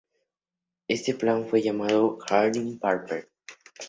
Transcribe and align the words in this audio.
Este 0.87 1.13
plan 1.13 1.45
fue 1.45 1.61
llamado 1.61 2.17
Jardine 2.27 2.79
Paper. 2.79 3.29